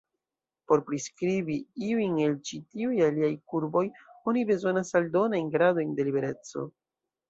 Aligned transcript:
Por 0.69 0.79
priskribi 0.87 1.57
iujn 1.89 2.17
el 2.29 2.33
ĉi 2.51 2.61
tiuj 2.71 2.99
aliaj 3.11 3.31
kurboj, 3.55 3.87
oni 4.35 4.45
bezonas 4.55 4.93
aldonajn 5.03 5.57
gradojn 5.59 5.99
de 6.03 6.13
libereco. 6.13 6.71